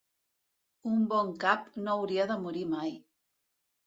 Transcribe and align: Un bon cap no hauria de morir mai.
Un 0.91 0.95
bon 1.11 1.29
cap 1.43 1.67
no 1.87 1.97
hauria 1.97 2.25
de 2.31 2.39
morir 2.47 2.65
mai. 2.73 2.95